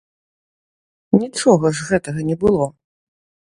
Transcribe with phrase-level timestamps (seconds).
[1.21, 2.65] Нічога ж гэтага не было.